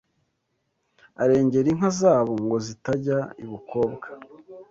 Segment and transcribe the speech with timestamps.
[1.21, 4.07] Arengera inka zabo Ngo zitajya i Bukobwa